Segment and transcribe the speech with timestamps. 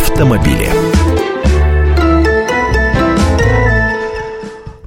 [0.00, 0.79] автомобили.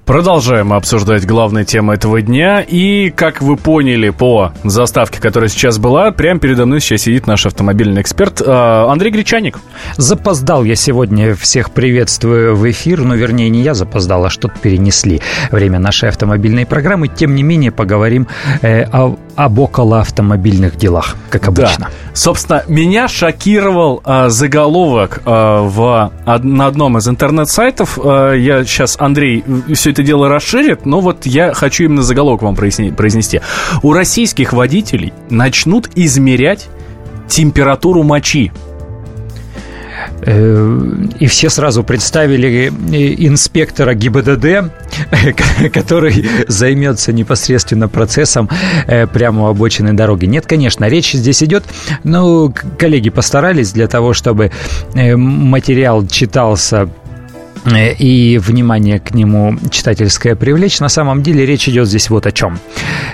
[0.05, 2.59] Продолжаем обсуждать главные темы этого дня.
[2.59, 7.45] И, как вы поняли по заставке, которая сейчас была, прямо передо мной сейчас сидит наш
[7.45, 9.59] автомобильный эксперт э, Андрей Гречаник.
[9.95, 11.35] Запоздал я сегодня.
[11.35, 12.99] Всех приветствую в эфир.
[12.99, 15.21] Ну, вернее, не я запоздал, а что-то перенесли
[15.51, 17.07] время нашей автомобильной программы.
[17.07, 18.27] Тем не менее, поговорим
[18.61, 21.85] э, о, об околоавтомобильных делах, как обычно.
[21.85, 21.89] Да.
[22.13, 27.97] Собственно, меня шокировал э, заголовок э, в, на одном из интернет-сайтов.
[28.03, 32.55] Э, я сейчас, Андрей, все это дело расширит, но вот я хочу именно заголовок вам
[32.55, 33.41] произнести.
[33.81, 36.67] У российских водителей начнут измерять
[37.27, 38.51] температуру мочи.
[40.25, 40.79] Э,
[41.19, 44.71] и все сразу представили э, инспектора ГИБДД,
[45.73, 48.49] который займется непосредственно процессом
[48.87, 50.25] э, прямо у обочины дороги.
[50.25, 51.63] Нет, конечно, речь здесь идет,
[52.03, 54.51] но коллеги постарались для того, чтобы
[54.93, 56.89] материал читался
[57.65, 62.59] и внимание к нему читательское привлечь, на самом деле речь идет здесь вот о чем.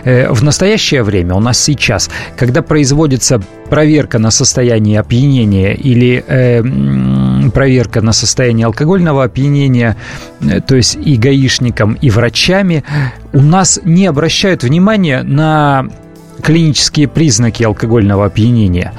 [0.04, 7.50] Э, в настоящее время у нас сейчас, когда производится проверка на состояние опьянения или э,
[7.52, 9.96] проверка на состояние алкогольного опьянения,
[10.42, 12.84] э, то есть и гаишникам, и врачами,
[13.34, 15.88] у нас не обращают внимания на
[16.42, 18.94] клинические признаки алкогольного опьянения.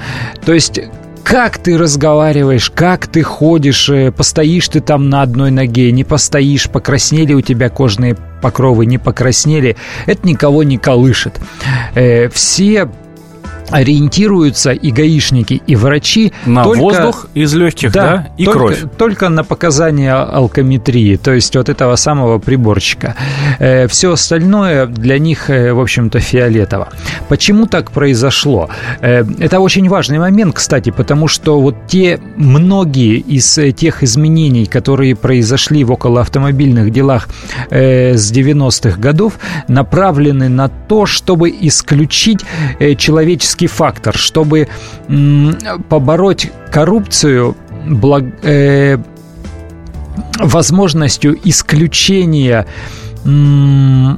[0.45, 0.81] То есть
[1.31, 6.69] как ты разговариваешь, как ты ходишь, э, постоишь ты там на одной ноге, не постоишь,
[6.69, 11.41] покраснели у тебя кожные покровы, не покраснели, это никого не колышет.
[11.95, 12.91] Э, все
[13.71, 18.85] ориентируются и гаишники, и врачи на только, воздух из легких, да, да и только, кровь.
[18.99, 23.15] Только на показания алкометрии, то есть вот этого самого приборчика.
[23.59, 26.89] Э, все остальное для них, э, в общем-то, фиолетово.
[27.29, 28.69] Почему так произошло?
[29.01, 35.15] Э, это очень важный момент, кстати, потому что вот те многие из тех изменений, которые
[35.15, 37.29] произошли в околоавтомобильных делах
[37.71, 39.39] с 90-х годов,
[39.69, 42.41] направлены на то, чтобы исключить
[42.97, 44.69] человеческие человеческий фактор, чтобы
[45.89, 47.57] побороть коррупцию
[47.87, 48.99] благ, э,
[50.39, 52.67] возможностью исключения
[53.25, 54.17] ну,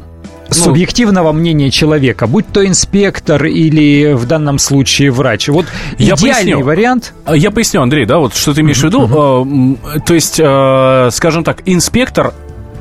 [0.51, 5.49] субъективного мнения человека, будь то инспектор или в данном случае врач.
[5.49, 5.67] Вот
[5.99, 6.65] я идеальный поясню.
[6.65, 7.15] вариант.
[7.25, 9.07] А, я поясню, Андрей, да, вот что ты имеешь в виду.
[9.07, 10.03] Uh-huh.
[10.05, 12.35] То есть, э, скажем так, инспектор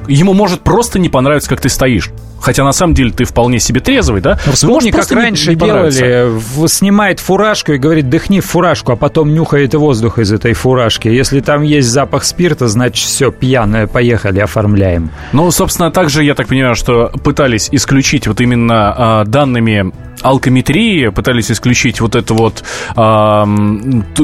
[0.07, 2.12] ему может просто не понравиться, как ты стоишь.
[2.41, 4.39] Хотя на самом деле ты вполне себе трезвый, да?
[4.45, 6.67] Ну, вспомни, как раньше не, не делали.
[6.67, 11.07] Снимает фуражку и говорит, дыхни в фуражку, а потом нюхает воздух из этой фуражки.
[11.07, 15.12] Если там есть запах спирта, значит все, пьяное, поехали, оформляем.
[15.34, 19.91] Ну, собственно, также, я так понимаю, что пытались исключить вот именно а, данными
[20.22, 22.63] алкометрии, пытались исключить вот это вот
[22.95, 23.47] а,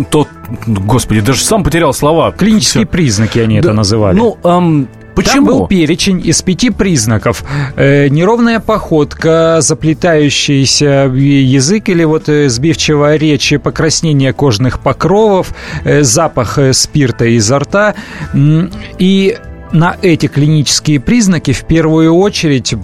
[0.09, 0.27] то,
[0.65, 2.31] господи, даже сам потерял слова.
[2.31, 2.91] Клинические Все.
[2.91, 4.17] признаки они да, это называли.
[4.17, 5.33] Ну, ам, Почему?
[5.33, 7.43] Там был перечень из пяти признаков.
[7.75, 16.59] Э, неровная походка, заплетающийся язык или вот э, сбивчивая речь, покраснение кожных покровов, э, запах
[16.59, 17.95] э, спирта изо рта.
[18.99, 19.37] И
[19.71, 22.75] на эти клинические признаки в первую очередь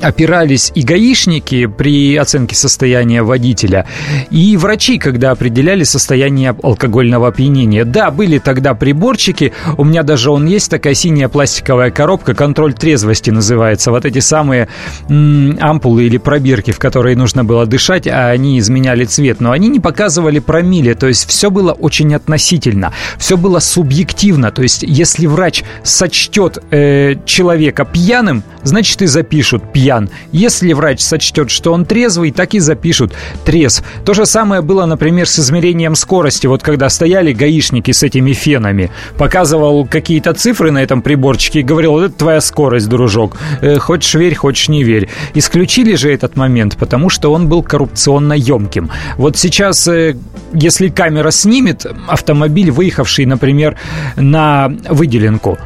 [0.00, 3.86] опирались и гаишники при оценке состояния водителя,
[4.30, 7.84] и врачи, когда определяли состояние алкогольного опьянения.
[7.84, 13.30] Да, были тогда приборчики, у меня даже он есть, такая синяя пластиковая коробка, контроль трезвости
[13.30, 13.90] называется.
[13.90, 14.68] Вот эти самые
[15.08, 19.68] м, ампулы или пробирки, в которые нужно было дышать, а они изменяли цвет, но они
[19.68, 25.26] не показывали промилле, то есть все было очень относительно, все было субъективно, то есть если
[25.26, 30.10] врач сочтет э, человека пьяным, значит и запишут запишут пьян.
[30.32, 33.12] Если врач сочтет, что он трезвый, так и запишут
[33.44, 33.82] трезв.
[34.04, 36.46] То же самое было, например, с измерением скорости.
[36.46, 41.92] Вот когда стояли гаишники с этими фенами, показывал какие-то цифры на этом приборчике и говорил,
[41.92, 43.36] вот это твоя скорость, дружок.
[43.62, 45.08] Э, хочешь верь, хочешь не верь.
[45.34, 48.90] Исключили же этот момент, потому что он был коррупционно емким.
[49.16, 50.16] Вот сейчас, э,
[50.54, 53.76] если камера снимет автомобиль, выехавший, например,
[54.16, 55.58] на выделенку,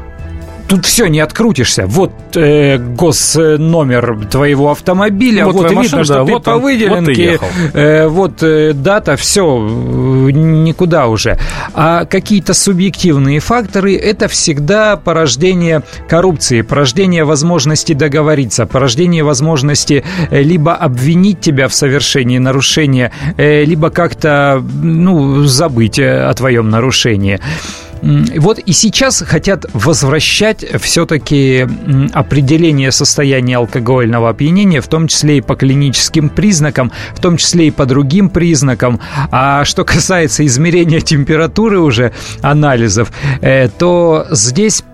[0.68, 1.86] тут все, не открутишься.
[1.86, 6.62] Вот э, госномер твоего автомобиля, вот, вот видно, машина, что да, ты вот по он,
[6.62, 11.38] выделенке, вот, э, вот э, дата, все, никуда уже.
[11.74, 20.74] А какие-то субъективные факторы, это всегда порождение коррупции, порождение возможности договориться, порождение возможности э, либо
[20.74, 27.40] обвинить тебя в совершении нарушения, э, либо как-то, ну, забыть э, о твоем нарушении.
[28.36, 31.66] Вот и сейчас хотят возвращать все-таки
[32.12, 37.70] определение состояния алкогольного опьянения, в том числе и по клиническим признакам, в том числе и
[37.70, 39.00] по другим признакам.
[39.32, 42.12] А что касается измерения температуры уже
[42.42, 43.10] анализов,
[43.40, 44.84] э, то здесь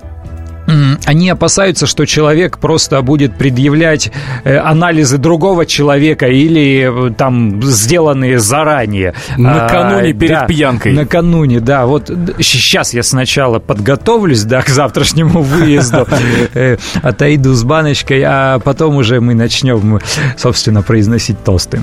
[1.05, 4.11] они опасаются, что человек просто будет предъявлять
[4.45, 9.15] э, анализы другого человека или э, там сделанные заранее.
[9.37, 10.93] Накануне а, перед да, пьянкой.
[10.93, 11.87] Накануне, да.
[11.87, 12.11] Вот
[12.41, 16.07] сейчас я сначала подготовлюсь, да, к завтрашнему выезду,
[16.55, 20.01] э, отойду с баночкой, а потом уже мы начнем,
[20.37, 21.81] собственно, произносить тосты.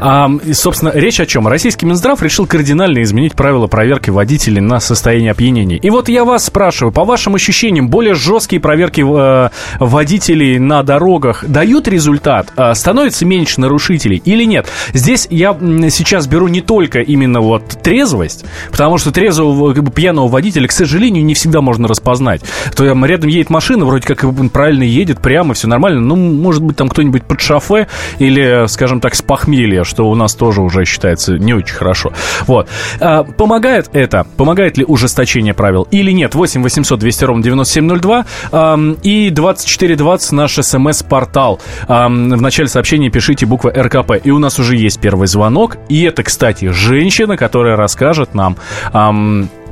[0.00, 1.48] А, собственно, речь о чем?
[1.48, 5.76] Российский Минздрав решил кардинально изменить правила проверки водителей на состояние опьянения.
[5.76, 9.48] И вот я вас спрашиваю, по вашим ощущениям, более жесткие проверки э,
[9.80, 12.52] водителей на дорогах дают результат?
[12.56, 14.66] Э, становится меньше нарушителей или нет?
[14.92, 15.56] Здесь я
[15.90, 20.72] сейчас беру не только именно вот трезвость, потому что трезвого, как бы, пьяного водителя, к
[20.72, 22.42] сожалению, не всегда можно распознать.
[22.76, 26.76] То там рядом едет машина, вроде как правильно едет, прямо, все нормально, ну, может быть,
[26.76, 27.88] там кто-нибудь под шофе
[28.18, 32.12] или, скажем так, с похмелья, что у нас тоже уже считается не очень хорошо.
[32.46, 32.68] Вот.
[33.00, 34.26] А, помогает это?
[34.36, 36.34] Помогает ли ужесточение правил или нет?
[36.34, 38.17] 8 800 200 ровно 9702
[38.50, 41.60] 2 и 2420 наш смс-портал.
[41.86, 44.12] В начале сообщения пишите буква РКП.
[44.22, 45.76] И у нас уже есть первый звонок.
[45.88, 48.56] И это, кстати, женщина, которая расскажет нам,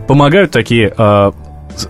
[0.06, 1.32] помогают такие а,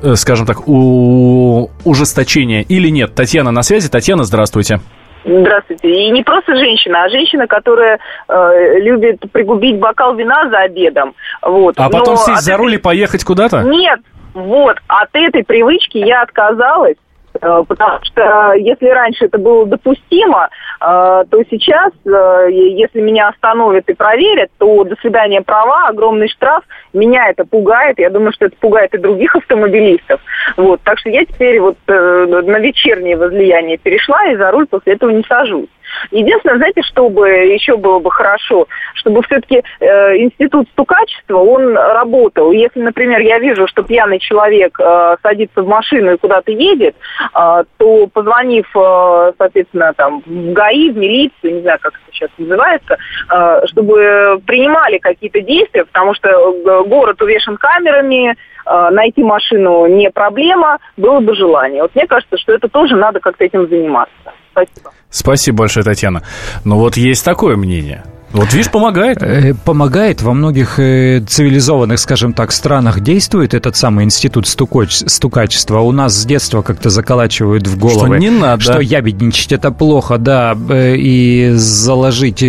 [0.02, 3.14] э, скажем так, у ужесточения или нет.
[3.14, 3.88] Татьяна на связи.
[3.88, 4.80] Татьяна, здравствуйте.
[5.24, 5.88] Здравствуйте.
[5.88, 7.98] И не просто женщина, а женщина, которая
[8.28, 11.14] э, любит пригубить бокал вина за обедом.
[11.42, 11.74] Вот.
[11.78, 13.62] А потом Но сесть за руль и поехать куда-то?
[13.62, 14.00] Нет,
[14.36, 16.98] вот, от этой привычки я отказалась,
[17.40, 23.88] э, потому что если раньше это было допустимо, э, то сейчас, э, если меня остановят
[23.88, 26.64] и проверят, то до свидания права, огромный штраф.
[26.92, 30.20] Меня это пугает, я думаю, что это пугает и других автомобилистов.
[30.58, 35.08] Вот, так что я теперь вот на вечернее возлияние перешла и за руль после этого
[35.08, 35.70] не сажусь.
[36.10, 42.52] Единственное, знаете, что бы еще было бы хорошо, чтобы все-таки э, институт стукачества, он работал.
[42.52, 46.94] Если, например, я вижу, что пьяный человек э, садится в машину и куда-то едет,
[47.34, 52.31] э, то позвонив, э, соответственно, там, в ГАИ, в милицию, не знаю, как это сейчас
[52.38, 52.96] называется,
[53.31, 60.10] э, чтобы принимали какие-то действия, потому что э, город увешан камерами, э, найти машину не
[60.10, 61.82] проблема, было бы желание.
[61.82, 64.32] Вот мне кажется, что это тоже надо как-то этим заниматься.
[64.56, 64.92] Спасибо.
[65.10, 66.22] Спасибо большое, Татьяна.
[66.64, 68.04] Но вот есть такое мнение–
[68.36, 69.22] вот видишь, помогает.
[69.22, 70.22] Э, помогает.
[70.22, 74.94] Во многих э, цивилизованных, скажем так, странах действует этот самый институт стукач...
[75.06, 75.80] стукачества.
[75.80, 78.06] У нас с детства как-то заколачивают в головы.
[78.06, 78.62] Что не надо.
[78.62, 80.56] Что ябедничать это плохо, да.
[80.68, 82.44] Э, и заложить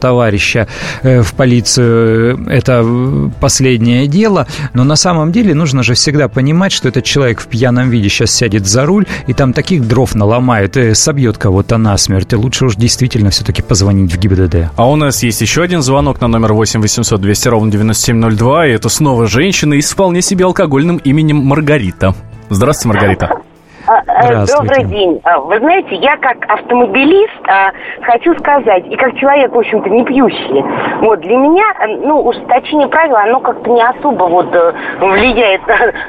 [0.00, 0.68] товарища
[1.02, 2.84] в полицию это
[3.40, 4.46] последнее дело.
[4.74, 8.30] Но на самом деле нужно же всегда понимать, что этот человек в пьяном виде сейчас
[8.30, 12.32] сядет за руль и там таких дров наломает, собьет кого-то насмерть.
[12.32, 14.70] И лучше уж действительно все-таки позвонить в ГИБДД.
[14.76, 18.70] А у нас есть еще один звонок на номер 8 800 200 ровно 9702, и
[18.72, 22.14] это снова женщина и с вполне себе алкогольным именем Маргарита.
[22.50, 23.47] Здравствуйте, Маргарита.
[23.88, 25.18] А, а, добрый день.
[25.24, 27.32] А, вы знаете, я как автомобилист
[28.02, 30.62] хочу сказать, и как человек, в общем-то, не пьющий,
[31.00, 31.64] вот, для меня,
[32.02, 35.62] ну, ужесточение правил, оно как-то не особо вот э, влияет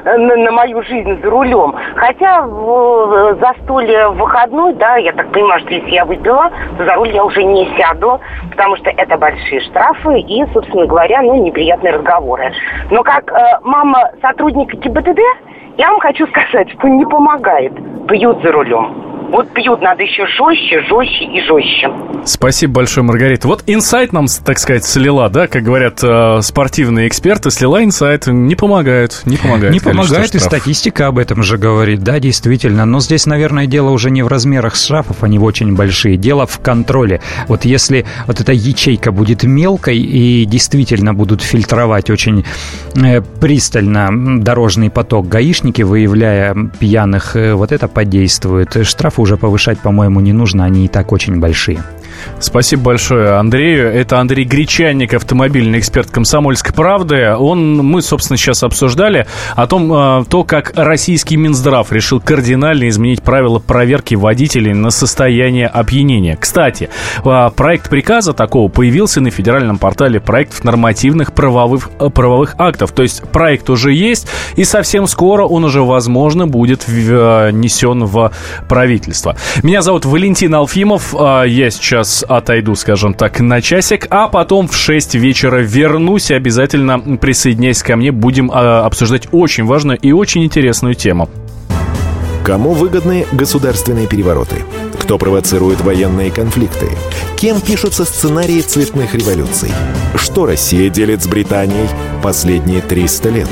[0.04, 1.74] на, на, мою жизнь за рулем.
[1.96, 6.94] Хотя в застолье в выходной, да, я так понимаю, что если я выпила, то за
[6.94, 11.94] руль я уже не сяду, потому что это большие штрафы и, собственно говоря, ну, неприятные
[11.94, 12.52] разговоры.
[12.90, 15.20] Но как э, мама сотрудника ГИБДД,
[15.76, 17.72] я вам хочу сказать, что не помогает.
[18.08, 19.09] Пьют за рулем.
[19.30, 21.88] Вот пьют надо еще жестче, жестче и жестче.
[22.24, 23.46] Спасибо большое, Маргарита.
[23.46, 28.56] Вот инсайт нам, так сказать, слила, да, как говорят э, спортивные эксперты, слила инсайт, не
[28.56, 29.72] помогает, не помогает.
[29.72, 32.84] Не помогает, и статистика об этом же говорит, да, действительно.
[32.86, 36.16] Но здесь, наверное, дело уже не в размерах штрафов, они очень большие.
[36.16, 37.20] Дело в контроле.
[37.46, 42.44] Вот если вот эта ячейка будет мелкой и действительно будут фильтровать очень
[42.96, 48.76] э, пристально дорожный поток гаишники, выявляя пьяных, э, вот это подействует.
[48.84, 51.82] Штраф уже повышать, по-моему, не нужно, они и так очень большие.
[52.38, 53.88] Спасибо большое Андрею.
[53.92, 57.34] Это Андрей Гречанник, автомобильный эксперт «Комсомольской правды».
[57.34, 59.26] Он, мы, собственно, сейчас обсуждали
[59.56, 65.66] о том, э, то, как российский Минздрав решил кардинально изменить правила проверки водителей на состояние
[65.66, 66.36] опьянения.
[66.36, 66.88] Кстати,
[67.24, 72.92] э, проект приказа такого появился на федеральном портале проектов нормативных правовых, э, правовых актов.
[72.92, 74.26] То есть проект уже есть,
[74.56, 78.32] и совсем скоро он уже, возможно, будет внесен в
[78.68, 79.36] правительство.
[79.62, 81.14] Меня зовут Валентин Алфимов.
[81.14, 86.34] Я сейчас сейчас отойду, скажем так, на часик, а потом в 6 вечера вернусь и
[86.34, 88.12] обязательно присоединяйся ко мне.
[88.12, 91.28] Будем а, обсуждать очень важную и очень интересную тему.
[92.44, 94.56] Кому выгодны государственные перевороты?
[94.98, 96.88] Кто провоцирует военные конфликты?
[97.36, 99.70] Кем пишутся сценарии цветных революций?
[100.14, 101.88] Что Россия делит с Британией
[102.22, 103.48] последние 300 лет?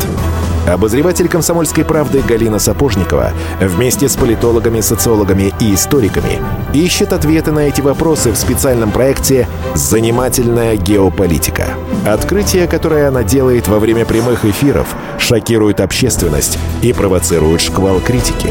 [0.69, 6.41] Обозреватель «Комсомольской правды» Галина Сапожникова вместе с политологами, социологами и историками
[6.75, 11.69] ищет ответы на эти вопросы в специальном проекте «Занимательная геополитика».
[12.07, 18.51] Открытие, которое она делает во время прямых эфиров, шокирует общественность и провоцирует шквал критики.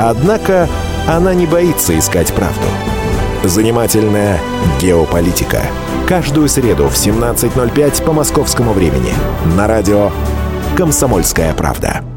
[0.00, 0.68] Однако
[1.06, 2.66] она не боится искать правду.
[3.44, 4.40] «Занимательная
[4.80, 5.62] геополитика».
[6.08, 9.14] Каждую среду в 17.05 по московскому времени
[9.56, 10.10] на радио
[10.76, 12.11] «Комсомольская правда».